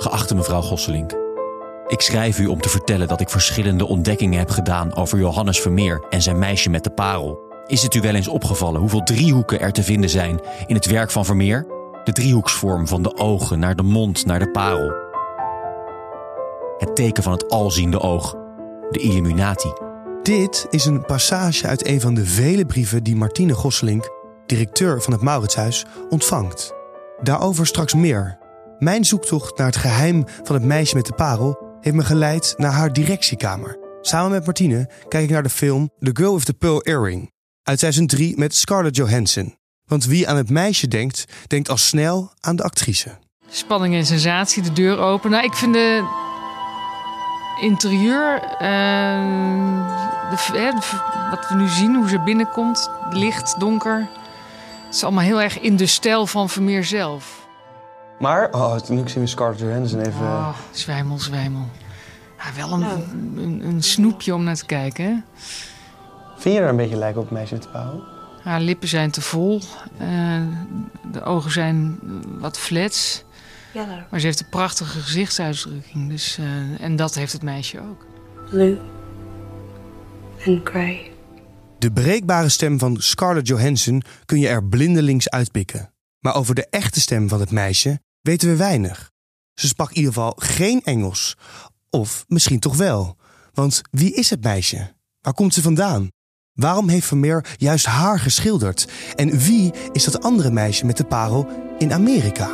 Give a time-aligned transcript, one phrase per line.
[0.00, 1.12] Geachte mevrouw Gosselink.
[1.86, 6.06] Ik schrijf u om te vertellen dat ik verschillende ontdekkingen heb gedaan over Johannes Vermeer
[6.10, 7.38] en zijn meisje met de parel.
[7.66, 11.10] Is het u wel eens opgevallen hoeveel driehoeken er te vinden zijn in het werk
[11.10, 11.66] van Vermeer?
[12.04, 14.92] De driehoeksvorm van de ogen naar de mond naar de parel.
[16.78, 18.34] Het teken van het alziende oog,
[18.90, 19.72] de Illuminati.
[20.22, 24.10] Dit is een passage uit een van de vele brieven die Martine Gosselink,
[24.46, 26.72] directeur van het Mauritshuis, ontvangt.
[27.22, 28.38] Daarover straks meer.
[28.78, 32.72] Mijn zoektocht naar het geheim van het meisje met de parel heeft me geleid naar
[32.72, 33.78] haar directiekamer.
[34.00, 37.32] Samen met Martine kijk ik naar de film The Girl with the Pearl Earring
[37.62, 39.56] uit 2003 met Scarlett Johansson.
[39.84, 43.18] Want wie aan het meisje denkt, denkt al snel aan de actrice.
[43.48, 45.30] Spanning en sensatie, de deur open.
[45.30, 46.04] Nou, ik vind de
[47.60, 48.60] interieur, uh,
[50.30, 50.72] de,
[51.30, 54.08] wat we nu zien, hoe ze binnenkomt, licht, donker.
[54.84, 57.47] Het is allemaal heel erg in de stijl van Vermeer zelf.
[58.18, 60.20] Maar, oh, nu zien we Scarlett Johansson even...
[60.20, 61.68] Oh, zwijmel, zwijmel.
[62.38, 62.84] Ja, wel een,
[63.36, 65.14] een, een, snoepje om naar te kijken, hè?
[66.36, 68.04] Vind je er een beetje lijken op het meisje de pauw?
[68.42, 69.60] Haar lippen zijn te vol.
[70.00, 70.42] Uh,
[71.12, 71.98] de ogen zijn
[72.38, 73.24] wat flats.
[73.72, 76.08] Ja, maar ze heeft een prachtige gezichtsuitdrukking.
[76.08, 76.46] Dus, uh,
[76.80, 78.06] en dat heeft het meisje ook.
[78.50, 78.78] Blue
[80.46, 81.12] and grey.
[81.78, 85.92] De breekbare stem van Scarlett Johansson kun je er blindelings uitpikken.
[86.20, 89.10] Maar over de echte stem van het meisje weten we weinig.
[89.54, 91.36] Ze sprak in ieder geval geen Engels.
[91.90, 93.16] Of misschien toch wel.
[93.52, 94.94] Want wie is het meisje?
[95.20, 96.08] Waar komt ze vandaan?
[96.52, 98.88] Waarom heeft Vermeer juist haar geschilderd?
[99.14, 101.48] En wie is dat andere meisje met de parel
[101.78, 102.48] in Amerika?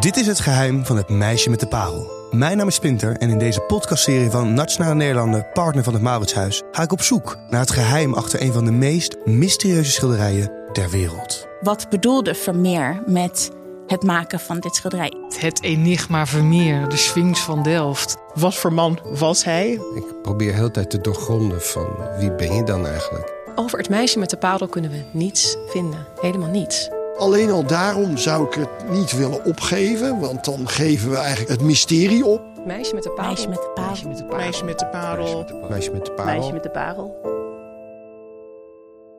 [0.00, 2.15] Dit is het geheim van het meisje met de parel.
[2.36, 6.62] Mijn naam is Spinter en in deze podcastserie van Nationale Nederlanden, partner van het Mauritshuis,
[6.70, 10.90] ga ik op zoek naar het geheim achter een van de meest mysterieuze schilderijen ter
[10.90, 11.46] wereld.
[11.60, 13.50] Wat bedoelde Vermeer met
[13.86, 15.12] het maken van dit schilderij?
[15.38, 18.16] Het enigma Vermeer, de Sphinx van Delft.
[18.34, 19.70] Wat voor man was hij?
[19.94, 21.86] Ik probeer heel tijd te doorgronden van
[22.18, 23.34] wie ben je dan eigenlijk?
[23.54, 26.06] Over het meisje met de parel kunnen we niets vinden.
[26.20, 26.88] Helemaal niets.
[27.18, 31.60] Alleen al daarom zou ik het niet willen opgeven, want dan geven we eigenlijk het
[31.60, 32.42] mysterie op.
[32.66, 33.28] Meisje met de parel.
[33.28, 33.94] Meisje met de parel.
[33.96, 34.48] Meisje met de parel.
[34.48, 35.68] Meisje met de parel.
[35.68, 36.34] Meisje met de parel.
[36.34, 37.34] Meisje met de parel.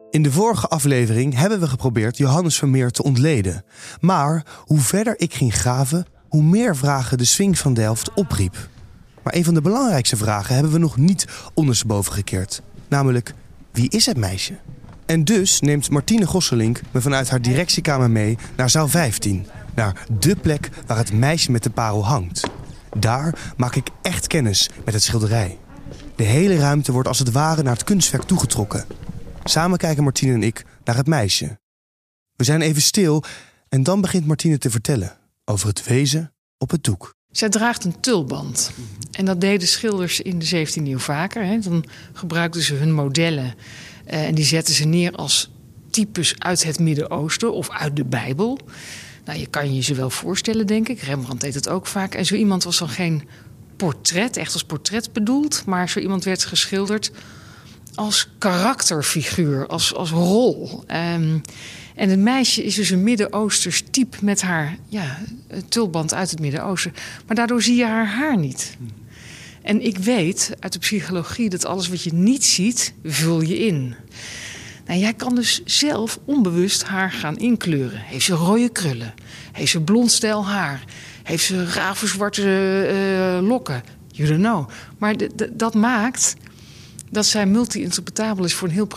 [0.10, 3.64] In de vorige aflevering hebben we geprobeerd Johannes Vermeer te ontleden.
[4.00, 8.56] Maar hoe verder ik ging graven, hoe meer vragen de Sphinx van Delft opriep.
[9.24, 12.62] Maar een van de belangrijkste vragen hebben we nog niet ondersteboven gekeerd.
[12.88, 13.34] Namelijk,
[13.72, 14.54] wie is het meisje?
[15.08, 19.48] En dus neemt Martine Gosselink me vanuit haar directiekamer mee naar zaal 15.
[19.76, 22.50] Naar dé plek waar het meisje met de parel hangt.
[22.98, 25.58] Daar maak ik echt kennis met het schilderij.
[26.16, 28.86] De hele ruimte wordt als het ware naar het kunstwerk toegetrokken.
[29.44, 31.60] Samen kijken Martine en ik naar het meisje.
[32.36, 33.24] We zijn even stil
[33.70, 37.17] en dan begint Martine te vertellen over het wezen op het doek.
[37.38, 38.72] Zij draagt een tulband.
[39.12, 41.46] En dat deden schilders in de 17e eeuw vaker.
[41.46, 41.60] Hè.
[41.60, 43.56] Dan gebruikten ze hun modellen
[44.08, 45.50] uh, en die zetten ze neer als
[45.90, 48.60] types uit het Midden-Oosten of uit de Bijbel.
[49.26, 51.00] Nou, je kan je ze wel voorstellen, denk ik.
[51.00, 52.16] Rembrandt deed het ook vaak.
[52.16, 53.24] En zo iemand was dan geen
[53.76, 57.12] portret, echt als portret bedoeld, maar zo iemand werd geschilderd
[57.98, 60.84] als karakterfiguur, als, als rol.
[60.88, 61.42] Um,
[61.96, 65.18] en het meisje is dus een Midden-Oosters type met haar ja,
[65.70, 66.94] tulband uit het Midden-Oosten.
[67.28, 68.78] Maar daardoor zie je haar haar niet.
[69.62, 73.96] En ik weet uit de psychologie dat alles wat je niet ziet, vul je in.
[74.86, 78.00] Nou, jij kan dus zelf onbewust haar gaan inkleuren.
[78.00, 79.14] Heeft ze rode krullen?
[79.52, 80.84] Heeft ze blond stijl haar?
[81.24, 82.42] Heeft ze ravenzwarte
[83.42, 83.84] uh, lokken?
[84.12, 84.70] You don't know.
[84.98, 85.16] Maar
[85.54, 86.36] dat maakt
[87.10, 88.88] dat zij multi-interpretabel is voor een heel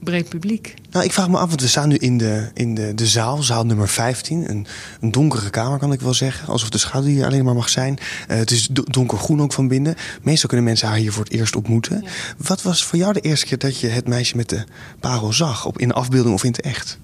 [0.00, 0.74] breed publiek.
[0.90, 3.42] Nou, ik vraag me af, want we staan nu in de, in de, de zaal,
[3.42, 4.50] zaal nummer 15.
[4.50, 4.66] Een,
[5.00, 6.48] een donkere kamer, kan ik wel zeggen.
[6.48, 7.98] Alsof de schaduw hier alleen maar mag zijn.
[8.30, 9.94] Uh, het is donkergroen ook van binnen.
[10.22, 12.04] Meestal kunnen mensen haar hier voor het eerst ontmoeten.
[12.36, 14.64] Wat was voor jou de eerste keer dat je het meisje met de
[15.00, 15.66] parel zag?
[15.66, 16.98] Op, in de afbeelding of in het echt?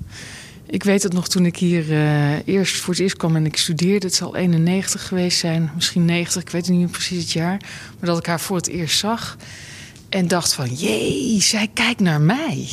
[0.67, 3.57] Ik weet het nog toen ik hier uh, eerst voor het eerst kwam en ik
[3.57, 4.07] studeerde.
[4.07, 7.61] Het zal 91 geweest zijn, misschien 90, ik weet niet meer precies het jaar.
[7.99, 9.37] Maar dat ik haar voor het eerst zag.
[10.17, 12.69] En dacht van, jee, zij kijkt naar mij.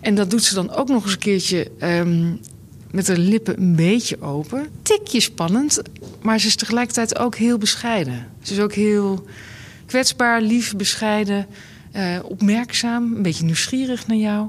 [0.00, 2.40] En dat doet ze dan ook nog eens een keertje um,
[2.90, 4.68] met haar lippen een beetje open.
[4.82, 5.82] Tikje spannend,
[6.22, 8.26] maar ze is tegelijkertijd ook heel bescheiden.
[8.42, 9.26] Ze is ook heel
[9.86, 11.46] kwetsbaar, lief, bescheiden,
[11.96, 14.48] uh, opmerkzaam, een beetje nieuwsgierig naar jou.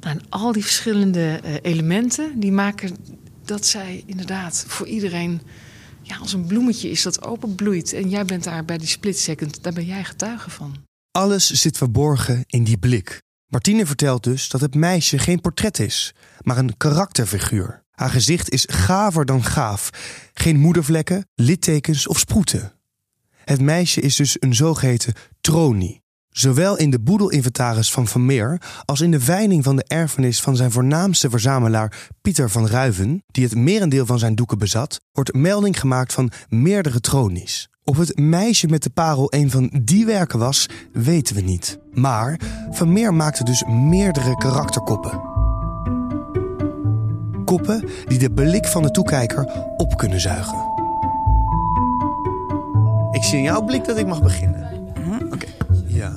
[0.00, 2.96] En al die verschillende uh, elementen, die maken
[3.44, 5.40] dat zij inderdaad voor iedereen...
[6.02, 7.92] Ja, als een bloemetje is dat openbloeit.
[7.92, 10.88] En jij bent daar bij die split second, daar ben jij getuige van.
[11.20, 13.22] Alles zit verborgen in die blik.
[13.46, 17.82] Martine vertelt dus dat het meisje geen portret is, maar een karakterfiguur.
[17.90, 19.90] Haar gezicht is gaver dan gaaf.
[20.34, 22.72] Geen moedervlekken, littekens of sproeten.
[23.44, 26.02] Het meisje is dus een zogeheten tronie.
[26.30, 30.70] Zowel in de boedelinventaris van Vermeer als in de veiling van de erfenis van zijn
[30.70, 36.12] voornaamste verzamelaar Pieter van Ruiven, die het merendeel van zijn doeken bezat, wordt melding gemaakt
[36.12, 37.69] van meerdere tronies.
[37.84, 41.78] Of het meisje met de parel een van die werken was, weten we niet.
[41.92, 42.40] Maar
[42.70, 45.20] Vermeer maakte dus meerdere karakterkoppen.
[47.44, 50.68] Koppen die de blik van de toekijker op kunnen zuigen.
[53.12, 54.68] Ik zie in jouw blik dat ik mag beginnen.
[55.32, 55.46] Oké.
[55.86, 56.12] Ja.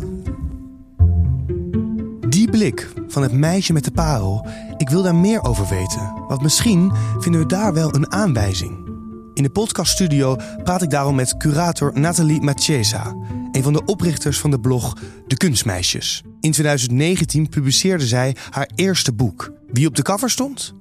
[2.30, 4.46] Die blik van het meisje met de parel,
[4.78, 6.14] ik wil daar meer over weten.
[6.28, 8.93] Want misschien vinden we daar wel een aanwijzing.
[9.34, 13.16] In de podcaststudio praat ik daarom met curator Nathalie Machesa,
[13.52, 14.98] een van de oprichters van de blog
[15.28, 16.24] De Kunstmeisjes.
[16.40, 19.54] In 2019 publiceerde zij haar eerste boek.
[19.68, 20.74] Wie op de cover stond?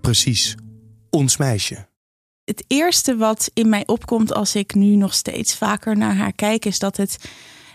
[0.00, 0.54] Precies,
[1.10, 1.88] ons meisje.
[2.44, 6.64] Het eerste wat in mij opkomt als ik nu nog steeds vaker naar haar kijk,
[6.64, 7.18] is dat het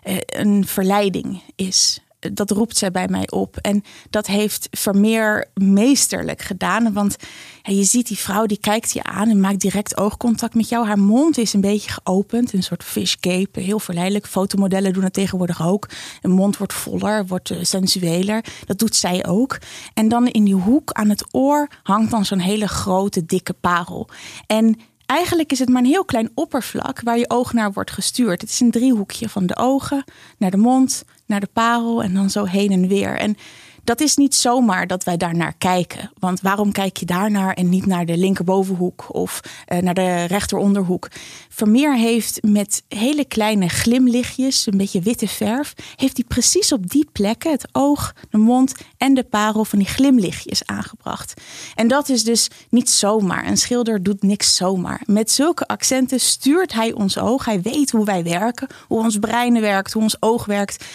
[0.04, 3.58] eh, een verleiding is dat roept zij bij mij op.
[3.58, 6.94] En dat heeft Vermeer meesterlijk gedaan.
[6.94, 7.16] Want
[7.62, 10.86] je ziet die vrouw die kijkt je aan en maakt direct oogcontact met jou.
[10.86, 13.60] Haar mond is een beetje geopend, een soort fishcape.
[13.60, 14.28] Heel verleidelijk.
[14.28, 15.90] Fotomodellen doen het tegenwoordig ook.
[16.22, 18.44] Een mond wordt voller, wordt uh, sensueler.
[18.66, 19.58] Dat doet zij ook.
[19.94, 24.10] En dan in die hoek aan het oor hangt dan zo'n hele grote, dikke parel.
[24.48, 28.42] En Eigenlijk is het maar een heel klein oppervlak waar je oog naar wordt gestuurd.
[28.42, 30.04] Het is een driehoekje van de ogen
[30.38, 33.18] naar de mond, naar de parel en dan zo heen en weer.
[33.18, 33.36] En
[33.86, 36.12] dat is niet zomaar dat wij daar naar kijken.
[36.20, 39.40] Want waarom kijk je daar naar en niet naar de linkerbovenhoek of
[39.74, 41.08] uh, naar de rechteronderhoek?
[41.50, 47.10] Vermeer heeft met hele kleine glimlichtjes, een beetje witte verf, heeft hij precies op die
[47.12, 51.42] plekken het oog, de mond en de parel van die glimlichtjes aangebracht.
[51.76, 53.48] En dat is dus niet zomaar.
[53.48, 55.02] Een schilder doet niks zomaar.
[55.06, 57.46] Met zulke accenten stuurt hij ons oog.
[57.46, 60.86] Hij weet hoe wij werken, hoe ons brein werkt, hoe ons oog werkt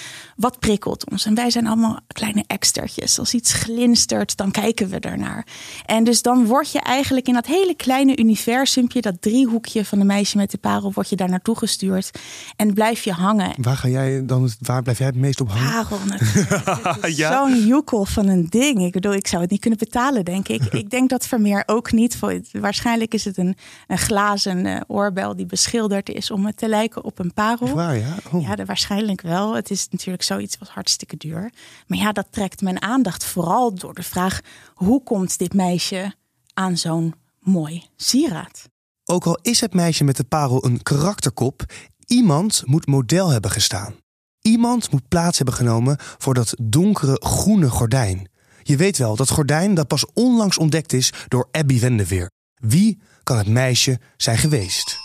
[0.41, 1.25] wat prikkelt ons?
[1.25, 3.19] En wij zijn allemaal kleine extertjes.
[3.19, 5.47] Als iets glinstert, dan kijken we ernaar.
[5.87, 10.05] En dus dan word je eigenlijk in dat hele kleine universumpje, dat driehoekje van de
[10.05, 12.11] meisje met de parel, word je daar naartoe gestuurd.
[12.57, 13.53] En blijf je hangen.
[13.57, 15.87] Waar ga jij dan, waar blijf jij het meest op hangen?
[15.87, 17.07] Parel natuurlijk.
[17.07, 17.33] ja?
[17.33, 18.85] Zo'n joekel van een ding.
[18.85, 20.63] Ik bedoel, ik zou het niet kunnen betalen, denk ik.
[20.83, 22.19] ik denk dat Vermeer ook niet.
[22.53, 27.05] Waarschijnlijk is het een, een glazen uh, oorbel die beschilderd is om het te lijken
[27.05, 27.75] op een parel.
[27.75, 28.15] waar, ja?
[28.33, 28.43] Oh.
[28.43, 29.55] Ja, waarschijnlijk wel.
[29.55, 31.53] Het is natuurlijk zoiets was hartstikke duur.
[31.87, 34.41] Maar ja, dat trekt mijn aandacht vooral door de vraag:
[34.75, 36.15] hoe komt dit meisje
[36.55, 38.69] aan zo'n mooi sieraad?
[39.05, 41.65] Ook al is het meisje met de parel een karakterkop,
[42.07, 43.95] iemand moet model hebben gestaan.
[44.41, 48.29] Iemand moet plaats hebben genomen voor dat donkere groene gordijn.
[48.63, 52.31] Je weet wel, dat gordijn dat pas onlangs ontdekt is door Abby Wendeweer.
[52.55, 55.00] Wie kan het meisje zijn geweest?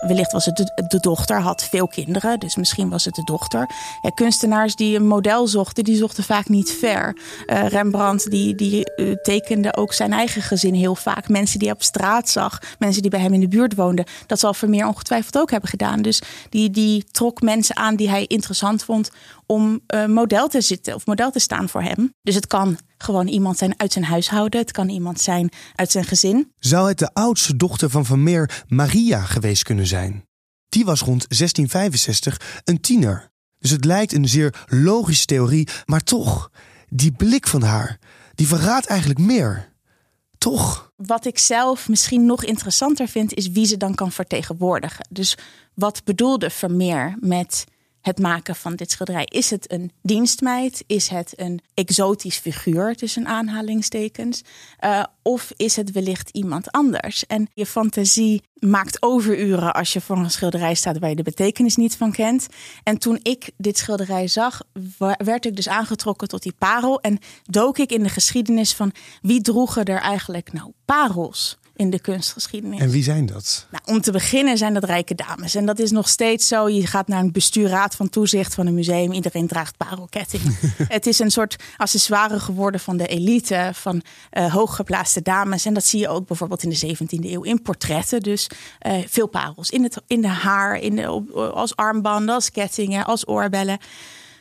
[0.00, 3.70] Wellicht was het de, dochter, had veel kinderen, dus misschien was het de dochter.
[4.14, 7.16] Kunstenaars die een model zochten, die zochten vaak niet ver.
[7.46, 11.28] Uh, Rembrandt die, die uh, tekende ook zijn eigen gezin heel vaak.
[11.28, 14.04] Mensen die hij op straat zag, mensen die bij hem in de buurt woonden.
[14.26, 16.02] Dat zal Vermeer ongetwijfeld ook hebben gedaan.
[16.02, 19.10] Dus die, die trok mensen aan die hij interessant vond
[19.46, 22.12] om uh, model te zitten of model te staan voor hem.
[22.22, 24.60] Dus het kan gewoon iemand zijn uit zijn huishouden.
[24.60, 26.52] Het kan iemand zijn uit zijn gezin.
[26.58, 30.24] Zou het de oudste dochter van Vermeer, Maria, geweest kunnen zijn?
[30.68, 33.30] Die was rond 1665 een tiener.
[33.58, 36.50] Dus het lijkt een zeer logische theorie, maar toch,
[36.88, 37.98] die blik van haar,
[38.34, 39.74] die verraadt eigenlijk meer.
[40.38, 40.92] Toch?
[40.96, 45.06] Wat ik zelf misschien nog interessanter vind, is wie ze dan kan vertegenwoordigen.
[45.10, 45.36] Dus
[45.74, 47.64] wat bedoelde Vermeer met
[48.06, 49.24] het maken van dit schilderij.
[49.24, 50.84] Is het een dienstmeid?
[50.86, 54.42] Is het een exotisch figuur tussen aanhalingstekens?
[54.84, 57.26] Uh, of is het wellicht iemand anders?
[57.26, 61.76] En je fantasie maakt overuren als je voor een schilderij staat waar je de betekenis
[61.76, 62.46] niet van kent.
[62.82, 64.62] En toen ik dit schilderij zag,
[65.16, 69.40] werd ik dus aangetrokken tot die parel en dook ik in de geschiedenis van wie
[69.40, 71.58] droegen er eigenlijk nou parels?
[71.76, 72.80] In de kunstgeschiedenis.
[72.80, 73.66] En wie zijn dat?
[73.70, 75.54] Nou, om te beginnen zijn dat rijke dames.
[75.54, 76.68] En dat is nog steeds zo.
[76.68, 79.12] Je gaat naar een bestuurraad van toezicht van een museum.
[79.12, 80.42] Iedereen draagt parelketting.
[80.88, 84.02] het is een soort accessoire geworden van de elite, van
[84.32, 85.64] uh, hooggeplaatste dames.
[85.64, 88.20] En dat zie je ook bijvoorbeeld in de 17e eeuw in portretten.
[88.20, 88.48] Dus
[88.86, 93.26] uh, veel parels in, het, in de haar, in de, als armbanden, als kettingen, als
[93.26, 93.78] oorbellen.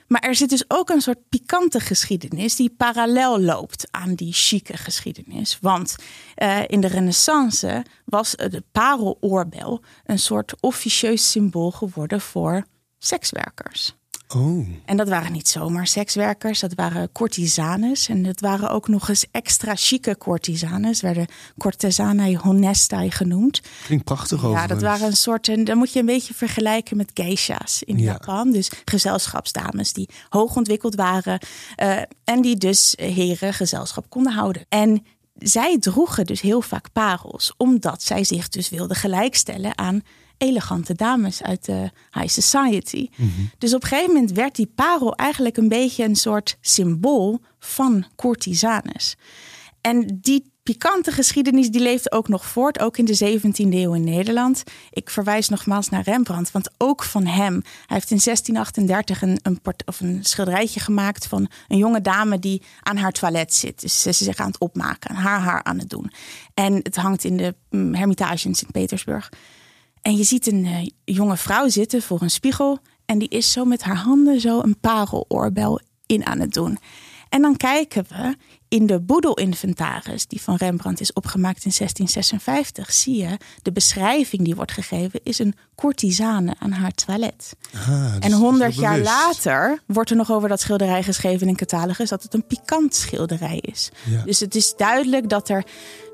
[0.07, 4.77] Maar er zit dus ook een soort pikante geschiedenis die parallel loopt aan die chique
[4.77, 5.57] geschiedenis.
[5.61, 5.95] Want
[6.37, 12.65] uh, in de Renaissance was de pareloorbel een soort officieus symbool geworden voor
[12.97, 13.95] sekswerkers.
[14.35, 14.67] Oh.
[14.85, 18.07] En dat waren niet zomaar sekswerkers, dat waren courtisanes.
[18.09, 21.27] En dat waren ook nog eens extra chique courtisanes, werden
[21.57, 23.61] courtisanae honestae genoemd.
[23.85, 24.59] Klinkt prachtig over.
[24.59, 27.97] Ja, dat waren een soort, en dan moet je een beetje vergelijken met geisha's in
[27.97, 28.03] Ja.
[28.11, 28.51] Japan.
[28.51, 31.39] Dus gezelschapsdames die hoog ontwikkeld waren
[31.75, 34.65] eh, en die dus heren gezelschap konden houden.
[34.69, 35.05] En
[35.37, 40.01] zij droegen dus heel vaak parels, omdat zij zich dus wilden gelijkstellen aan
[40.37, 43.09] elegante dames uit de high society.
[43.57, 48.05] Dus op een gegeven moment werd die parel eigenlijk een beetje een soort symbool van
[48.15, 49.15] courtisanes.
[49.81, 54.03] En die pikante geschiedenis die leeft ook nog voort, ook in de 17e eeuw in
[54.03, 54.63] Nederland.
[54.91, 57.53] Ik verwijs nogmaals naar Rembrandt, want ook van hem.
[57.63, 62.39] Hij heeft in 1638 een, een, port, of een schilderijtje gemaakt van een jonge dame
[62.39, 63.81] die aan haar toilet zit.
[63.81, 66.11] Dus ze is zich aan het opmaken, haar haar aan het doen.
[66.53, 69.29] En het hangt in de mm, Hermitage in Sint-Petersburg.
[70.05, 72.79] En je ziet een eh, jonge vrouw zitten voor een spiegel.
[73.05, 76.77] En die is zo met haar handen zo een pareloorbel in aan het doen.
[77.29, 78.35] En dan kijken we
[78.67, 82.93] in de boedelinventaris die van Rembrandt is opgemaakt in 1656.
[82.93, 87.55] Zie je de beschrijving die wordt gegeven is een courtisane aan haar toilet.
[87.73, 91.55] Ah, dus En honderd jaar later wordt er nog over dat schilderij geschreven in een
[91.55, 93.91] catalogus dat het een pikant schilderij is.
[94.09, 94.23] Ja.
[94.23, 95.63] Dus het is duidelijk dat er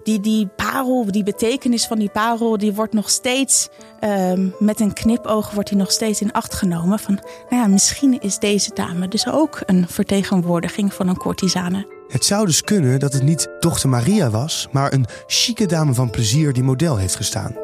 [0.03, 4.93] die, die parel, die betekenis van die parel, die wordt nog steeds ehm, met een
[4.93, 7.00] knipoog wordt die nog steeds in acht genomen.
[7.00, 12.00] Van, nou ja, misschien is deze dame dus ook een vertegenwoordiging van een courtisane.
[12.11, 16.09] Het zou dus kunnen dat het niet dochter Maria was, maar een chique dame van
[16.09, 17.55] plezier die model heeft gestaan.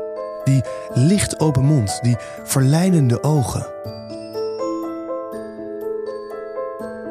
[0.43, 0.61] Die
[0.93, 3.67] licht open mond, die verleidende ogen.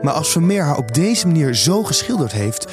[0.02, 2.66] Maar als Vermeer haar op deze manier zo geschilderd heeft,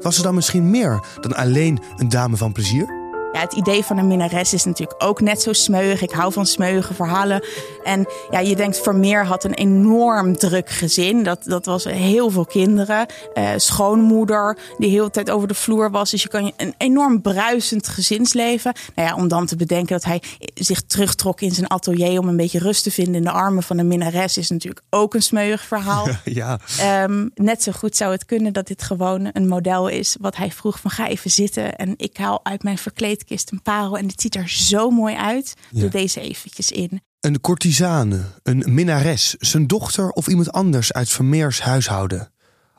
[0.00, 3.05] was ze dan misschien meer dan alleen een dame van plezier?
[3.36, 6.02] Ja, het idee van een minnares is natuurlijk ook net zo smeuig.
[6.02, 7.44] Ik hou van smeuïge verhalen.
[7.84, 11.22] En ja, je denkt, Vermeer had een enorm druk gezin.
[11.22, 13.06] Dat, dat was heel veel kinderen.
[13.34, 16.10] Eh, schoonmoeder die heel de tijd over de vloer was.
[16.10, 18.74] Dus je kan je een enorm bruisend gezinsleven.
[18.94, 20.22] Nou ja, om dan te bedenken dat hij
[20.54, 22.18] zich terugtrok in zijn atelier...
[22.18, 24.38] om een beetje rust te vinden in de armen van een minnares...
[24.38, 26.06] is natuurlijk ook een smeuig verhaal.
[26.24, 30.16] Ja, Ehm, net zo goed zou het kunnen dat dit gewoon een model is.
[30.20, 31.76] Wat hij vroeg van ga even zitten.
[31.76, 32.78] En ik haal uit mijn
[33.26, 33.98] verkleedkist een parel.
[33.98, 35.54] En dit ziet er zo mooi uit.
[35.70, 35.88] Doe Ja.
[35.88, 37.00] deze eventjes in.
[37.20, 42.32] een courtisane, een minnares, zijn dochter of iemand anders uit Vermeers huishouden.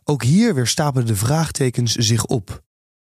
[0.04, 2.62] Ook hier weer stapelen de vraagtekens zich op.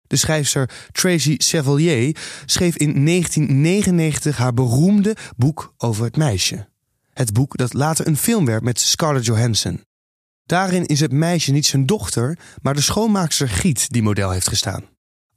[0.08, 2.16] De schrijfster Tracy Chevalier
[2.46, 6.68] schreef in 1999 haar beroemde boek over het meisje.
[7.14, 9.82] Het boek dat later een film werd met Scarlett Johansson.
[10.46, 14.84] Daarin is het meisje niet zijn dochter, maar de schoonmaakster Giet die model heeft gestaan.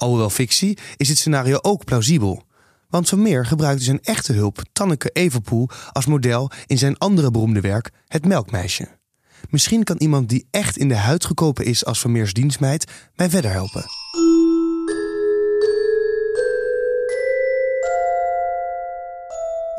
[0.01, 2.45] Alhoewel fictie is dit scenario ook plausibel.
[2.89, 7.91] Want Vermeer gebruikte zijn echte hulp, Tanneke Everpoel, als model in zijn andere beroemde werk,
[8.07, 8.89] Het Melkmeisje.
[9.51, 13.51] Misschien kan iemand die echt in de huid gekopen is als Vermeers dienstmeid mij verder
[13.51, 14.00] helpen.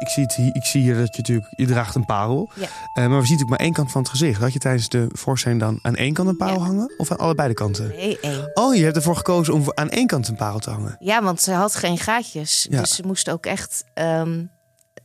[0.01, 2.49] Ik zie, het hier, ik zie hier dat je natuurlijk, je draagt een parel.
[2.55, 2.61] Ja.
[2.63, 4.41] Eh, maar we zien natuurlijk maar één kant van het gezicht.
[4.41, 6.65] Had je tijdens de voorstelling dan aan één kant een parel Ja.
[6.65, 6.93] hangen?
[6.97, 7.87] Of aan allebei de kanten?
[7.87, 8.51] Nee, één.
[8.53, 10.95] Oh, je hebt ervoor gekozen om aan één kant een parel te hangen.
[10.99, 12.67] Ja, want ze had geen gaatjes.
[12.69, 12.79] Ja.
[12.79, 14.43] Dus ze moest ook echt ehm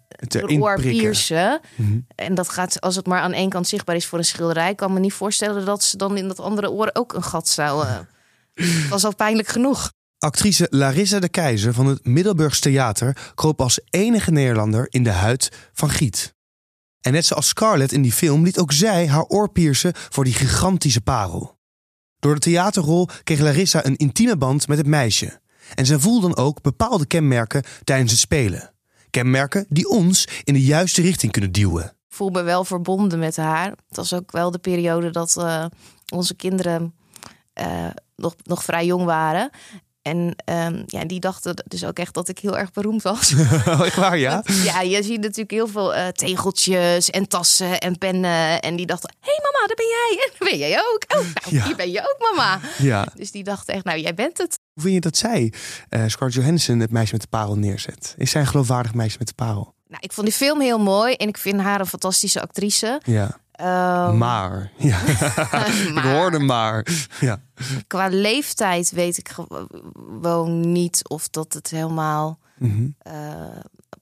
[0.09, 1.61] Het oor piercen.
[1.75, 1.99] Mhm.
[2.15, 4.75] En dat gaat, als het maar aan één kant zichtbaar is voor een schilderij...
[4.75, 7.87] kan me niet voorstellen dat ze dan in dat andere oor ook een gat zou...
[7.87, 7.95] eh,
[8.55, 9.93] Het was al pijnlijk genoeg.
[10.19, 15.53] Actrice Larissa de Keizer van het Middelburgs Theater kroop als enige Nederlander in de huid
[15.73, 16.35] van Giet.
[17.01, 20.33] En net zoals Scarlett in die film liet ook zij haar oor piercen voor die
[20.33, 21.59] gigantische parel.
[22.19, 25.41] Door de theaterrol kreeg Larissa een intieme band met het meisje.
[25.75, 28.73] En zij voelde dan ook bepaalde kenmerken tijdens het spelen.
[29.11, 31.97] Kenmerken die ons in de juiste richting kunnen duwen.
[32.09, 33.69] Voel me wel verbonden met haar.
[33.69, 35.67] Het was ook wel de periode dat eh,
[36.13, 36.95] onze kinderen
[37.53, 39.51] eh, nog, nog vrij jong waren.
[40.07, 43.35] En ehm, ja, die dachten dus ook echt dat ik heel erg beroemd was.
[43.67, 44.43] Echt waar, ja?
[44.65, 48.61] Ja, je ziet natuurlijk heel veel eh, tegeltjes en tassen en pennen.
[48.61, 50.05] En die dachten, hé hey mama, daar ben jij.
[50.27, 51.05] En daar ben jij ook.
[51.09, 51.65] Oh, nou, Ja.
[51.65, 52.61] hier ben je ook mama.
[52.79, 53.07] Ja.
[53.15, 54.59] Dus die dachten echt, nou, jij bent het.
[54.73, 55.53] Hoe vind je dat zij,
[55.89, 58.15] eh Scarlett Johansson, het meisje met de parel neerzet?
[58.17, 59.75] Is zij een geloofwaardig meisje met de parel?
[59.89, 63.01] Nou, ik vond die film heel mooi en ik vind haar een fantastische actrice.
[63.05, 63.39] Ja.
[63.57, 64.71] Ehm, Maar.
[64.79, 64.99] Ja.
[65.07, 66.87] Ik maar hoorde maar.
[67.21, 67.41] Ja.
[67.87, 72.87] qua leeftijd weet ik gewoon niet of dat het helemaal Mhm.
[72.99, 73.13] eh,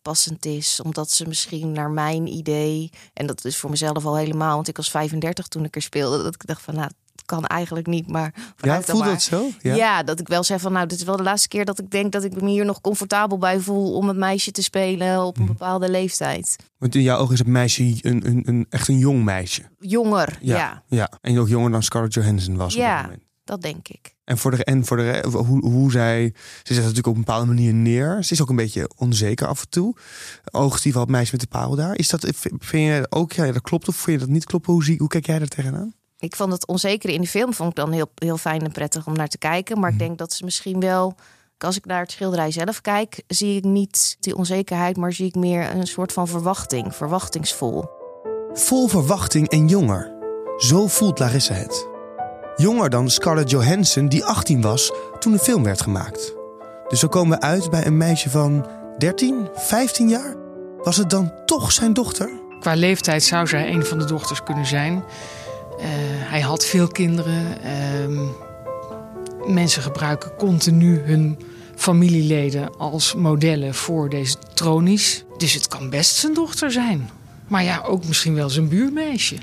[0.02, 0.80] passend is.
[0.84, 4.76] Omdat ze misschien naar mijn idee, en dat is voor mezelf al helemaal, want ik
[4.76, 6.90] was 35 toen ik er speelde, dat ik dacht van nou,
[7.24, 9.08] kan eigenlijk niet, maar Ja, voel maar.
[9.08, 9.48] dat zo?
[9.60, 10.02] Ja.
[10.02, 12.12] dat ik wel zeg van nou, dit is wel de laatste keer dat ik denk
[12.12, 15.46] dat ik me hier nog comfortabel bij voel om het meisje te spelen op een
[15.46, 16.56] bepaalde leeftijd.
[16.78, 19.62] Want in jouw ogen is het meisje een, een, een, echt een jong meisje.
[19.78, 21.10] Jonger, ja, ja.
[21.20, 22.94] En ook jonger dan Scarlett Johansson was op Ja.
[22.96, 23.22] dat moment.
[23.44, 24.14] dat denk ik.
[24.24, 26.34] En voor de, en voor de hoe, hoe zij.
[26.62, 28.24] Ze zet natuurlijk op een bepaalde manier neer.
[28.24, 29.96] Ze is ook een beetje onzeker af en toe.
[30.44, 31.96] Het meisje met de parel daar.
[31.98, 32.26] Is dat,
[32.58, 34.72] vind je ook, ja, dat klopt of vind je dat niet kloppen?
[34.72, 35.94] Hoe, zie, hoe kijk jij daar tegenaan?
[36.24, 39.06] Ik vond het onzekere in de film vond ik dan heel, heel fijn en prettig
[39.06, 39.80] om naar te kijken.
[39.80, 41.14] Maar ik denk dat ze misschien wel,
[41.58, 45.34] als ik naar het schilderij zelf kijk, zie ik niet die onzekerheid, maar zie ik
[45.34, 47.84] meer een soort van verwachting, verwachtingsvol.
[48.52, 50.12] Vol verwachting en jonger.
[50.56, 51.88] Zo voelt Larissa het.
[52.56, 56.34] Jonger dan Scarlett Johansson, die 18 was toen de film werd gemaakt.
[56.88, 58.66] Dus zo komen we uit bij een meisje van
[58.98, 60.36] 13, 15 jaar.
[60.82, 62.30] Was het dan toch zijn dochter?
[62.60, 65.04] Qua leeftijd zou zij een van de dochters kunnen zijn.
[65.78, 65.86] Eh,
[66.30, 67.62] hij had veel kinderen.
[67.62, 68.26] Ehm,
[69.52, 71.38] mensen gebruiken continu hun
[71.76, 75.24] familieleden als modellen voor deze tronies.
[75.36, 77.10] Dus het kan best zijn dochter zijn.
[77.48, 79.36] Maar ja, ook misschien wel zijn buurmeisje.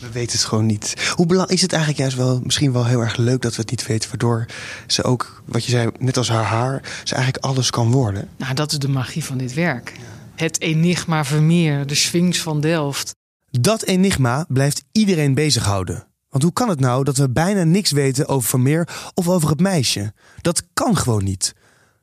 [0.00, 1.12] We weten het gewoon niet.
[1.14, 3.70] Hoe belang is het eigenlijk juist wel misschien wel heel erg leuk dat we het
[3.70, 4.46] niet weten, waardoor
[4.86, 8.28] ze ook, wat je zei, net als haar haar, ze eigenlijk alles kan worden.
[8.36, 9.92] Nou, dat is de magie van dit werk.
[10.34, 13.14] Het enigma Vermeer, de Sphinx van Delft.
[13.60, 16.06] Dat enigma blijft iedereen bezighouden.
[16.28, 19.60] Want hoe kan het nou dat we bijna niks weten over Vermeer of over het
[19.60, 20.12] meisje?
[20.40, 21.54] Dat kan gewoon niet.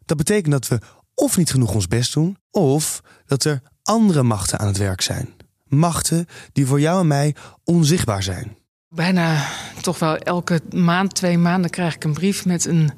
[0.05, 0.79] Dat betekent dat we
[1.15, 5.29] of niet genoeg ons best doen, of dat er andere machten aan het werk zijn.
[5.67, 8.57] Machten die voor jou en mij onzichtbaar zijn.
[8.89, 9.45] Bijna
[9.81, 12.91] toch wel elke maand, twee maanden krijg ik een brief met een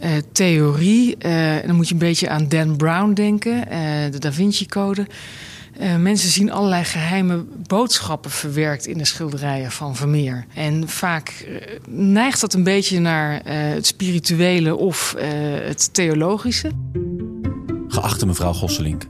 [0.00, 1.16] eh, theorie.
[1.18, 5.06] En dan moet je een beetje aan Dan Brown denken, eh, de Da Vinci Code.
[5.72, 10.46] Eh, mensen zien allerlei geheime boodschappen verwerkt in de schilderijen van Vermeer.
[10.54, 16.70] En vaak eh, neigt dat een beetje naar eh, het spirituele of het theologische.
[17.88, 19.06] Geachte mevrouw Gosselink.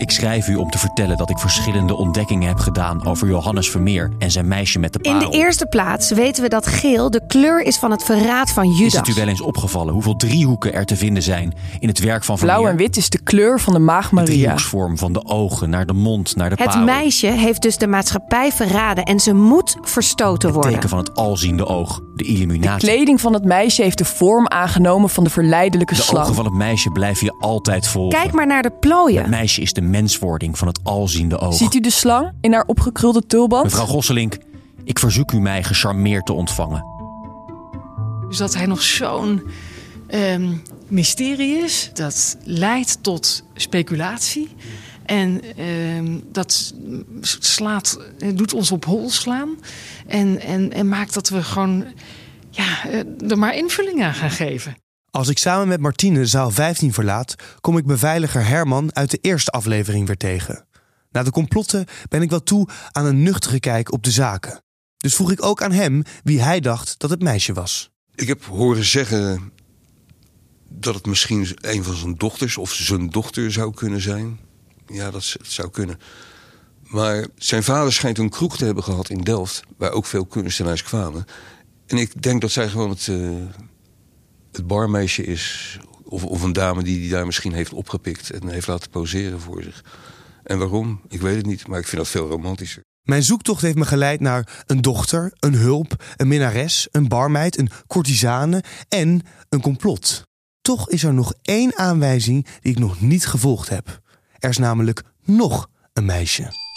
[0.00, 4.10] Ik schrijf u om te vertellen dat ik verschillende ontdekkingen heb gedaan over Johannes Vermeer
[4.18, 5.30] en zijn meisje met de In parel.
[5.30, 8.78] de eerste plaats weten we dat geel de kleur is van het verraad van Is
[8.78, 8.92] Judas.
[8.94, 12.38] het u wel eens opgevallen hoeveel driehoeken er te vinden zijn in het werk van
[12.38, 12.56] Vermeer?
[12.56, 15.86] Blauw en wit is de kleur van de maag De driehoeksvorm van de ogen naar
[15.86, 16.84] de mond naar de Het parel.
[16.84, 20.72] meisje heeft dus de maatschappij verraden en ze moet verstoten Het worden.
[20.72, 22.88] teken van het alziende oog, de illuminatie.
[22.88, 26.22] Kleding van het meisje heeft de vorm aangenomen van de verleidelijke De slang.
[26.24, 28.18] ogen van het meisje blijven je altijd volgen.
[28.20, 29.20] Kijk maar naar de plooien.
[29.22, 31.54] Het meisje is de menswording van het alziende oog.
[31.54, 33.64] Ziet u de slang in haar opgekrulde tulband?
[33.64, 34.36] Mevrouw Gosselink,
[34.84, 36.84] ik verzoek u mij gecharmeerd te ontvangen.
[38.28, 39.42] Dus dat hij nog zo'n
[40.06, 40.52] ehm,
[40.88, 44.48] mysterie is, dat leidt tot speculatie.
[45.04, 46.74] En ehm, dat
[47.20, 49.58] slaat, het doet ons op hol slaan.
[50.06, 51.84] En, en, en maakt dat we gewoon
[52.50, 54.76] ja, eh, er maar invulling aan gaan geven.
[55.10, 59.50] Als ik samen met Martine zaal 15 verlaat, kom ik beveiliger Herman uit de eerste
[59.50, 60.66] aflevering weer tegen.
[61.10, 64.62] Na de complotten ben ik wel toe aan een nuchtere kijk op de zaken.
[64.96, 67.90] Dus vroeg ik ook aan hem wie hij dacht dat het meisje was.
[68.14, 69.52] Ik heb horen zeggen
[70.68, 74.38] dat het misschien een van zijn dochters of zijn dochter zou kunnen zijn.
[74.86, 75.98] Ja, dat zou kunnen.
[76.82, 80.82] Maar zijn vader schijnt een kroeg te hebben gehad in Delft, waar ook veel kunstenaars
[80.82, 81.24] kwamen.
[81.86, 83.16] En ik denk dat zij gewoon het, eh,
[84.52, 88.66] het barmeisje is, of, of een dame die die daar misschien heeft opgepikt en heeft
[88.66, 89.84] laten poseren voor zich.
[90.42, 91.00] En waarom?
[91.08, 92.82] Ik weet het niet, maar ik vind dat veel romantischer.
[93.02, 97.70] Mijn zoektocht heeft me geleid naar een dochter, een hulp, een minnares, een barmeid, een
[97.86, 100.22] courtisane en een complot.
[100.60, 104.00] Toch is er nog één aanwijzing die ik nog niet gevolgd heb.
[104.38, 106.69] Er is namelijk nog een meisje.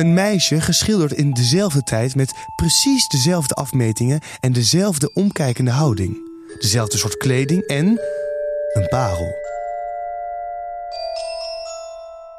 [0.00, 6.16] Een meisje geschilderd in dezelfde tijd met precies dezelfde afmetingen en dezelfde omkijkende houding.
[6.58, 7.86] Dezelfde soort kleding en
[8.72, 9.34] een parel.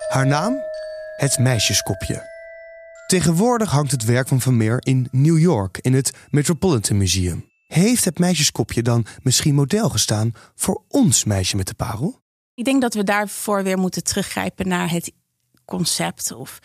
[0.10, 0.58] Haar naam?
[1.16, 2.30] Het meisjeskopje.
[3.08, 7.50] Tegenwoordig hangt het werk van Vermeer in New York in het Metropolitan Museum.
[7.68, 12.20] Heeft het meisjeskopje dan misschien model gestaan voor ons meisje met de parel?
[12.54, 15.12] Ik denk dat we daarvoor weer moeten teruggrijpen naar het
[15.66, 16.60] concept of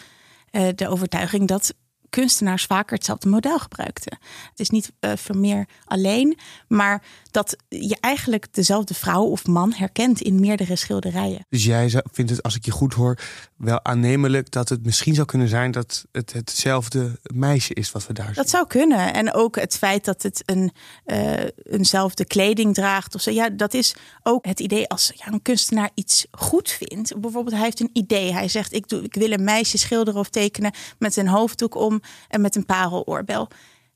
[0.75, 1.75] de overtuiging dat
[2.17, 4.19] kunstenaars vaker hetzelfde model gebruikten.
[4.51, 10.21] Het is niet uh, Vermeer alleen, maar dat je eigenlijk dezelfde vrouw of man herkent
[10.21, 11.47] in meerdere schilderijen.
[11.49, 13.19] Dus jij vindt het, als ik je goed hoor,
[13.57, 18.13] wel aannemelijk dat het misschien zou kunnen zijn dat het hetzelfde meisje is wat we
[18.13, 18.35] daar zien.
[18.35, 19.15] Dat zou kunnen.
[19.15, 20.73] En ook het feit dat het een,
[21.07, 23.15] uh, eenzelfde kleding draagt.
[23.15, 23.31] Of zo.
[23.31, 27.21] Ja, dat is ook het idee als ja, een kunstenaar iets goed vindt.
[27.21, 28.33] Bijvoorbeeld, hij heeft een idee.
[28.33, 32.01] Hij zegt: ik, doe, ik wil een meisje schilderen of tekenen met een hoofddoek om
[32.29, 33.49] en met een pareloorbel.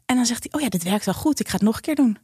[0.07, 1.41] En dan zegt hij: Oh ja, dit werkt wel goed.
[1.41, 2.19] Ik ga het nog een keer doen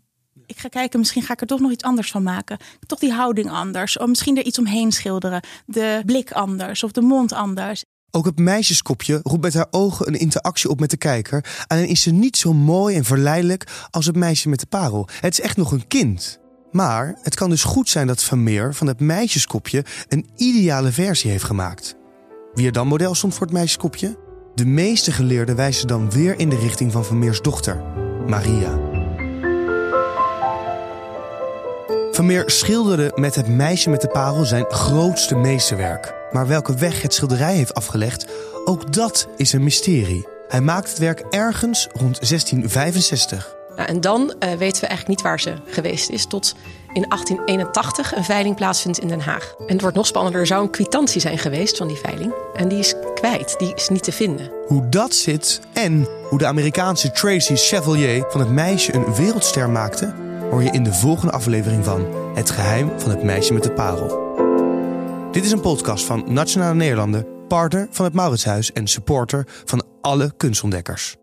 [0.47, 2.59] ik ga kijken, misschien ga ik er toch nog iets anders van maken.
[2.87, 3.99] Toch die houding anders.
[3.99, 5.43] Of misschien er iets omheen schilderen.
[5.67, 7.85] De blik anders of de mond anders.
[8.11, 11.65] Ook het meisjeskopje roept met haar ogen een interactie op met de kijker.
[11.67, 15.09] Alleen is ze niet zo mooi en verleidelijk als het meisje met de parel.
[15.21, 16.39] Het is echt nog een kind.
[16.71, 21.45] Maar het kan dus goed zijn dat Vermeer van het meisjeskopje een ideale versie heeft
[21.45, 21.97] gemaakt.
[22.55, 24.26] Wie er dan model stond voor het meisjeskopje?
[24.57, 27.83] De meeste geleerden wijzen dan weer in de richting van Vermeers dochter,
[28.27, 28.79] Maria.
[32.13, 36.15] Vermeer schilderde met het meisje met de parel zijn grootste meesterwerk.
[36.33, 38.27] Maar welke weg het schilderij heeft afgelegd,
[38.65, 40.27] ook dat is een mysterie.
[40.49, 43.56] Hij maakt het werk ergens rond 1665.
[43.77, 46.27] En dan uh, weten we eigenlijk niet waar ze geweest is.
[46.27, 46.55] Tot
[46.93, 49.55] in 1881 een veiling plaatsvindt in Den Haag.
[49.59, 50.41] En het wordt nog spannender.
[50.41, 52.35] Er zou een kwitantie zijn geweest van die veiling.
[52.55, 53.55] En die is kwijt.
[53.59, 54.51] Die is niet te vinden.
[54.67, 60.15] Hoe dat zit en hoe de Amerikaanse Tracy Chevalier van het meisje een wereldster maakte
[60.51, 64.25] hoor je in de volgende aflevering van Het geheim van het meisje met de parel.
[65.33, 70.33] Dit is een podcast van Nationale Nederlanden, partner van het Mauritshuis en supporter van alle
[70.37, 71.17] kunstontdekkers.